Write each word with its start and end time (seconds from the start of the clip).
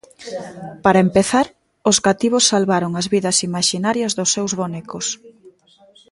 Para 0.83 1.03
empezar, 1.07 1.45
os 1.89 1.97
cativos 2.05 2.47
salvaron 2.51 2.91
as 3.01 3.07
vidas 3.13 3.37
imaxinarias 3.47 4.11
dos 4.17 4.29
seus 4.35 4.51
bonecos. 4.61 5.05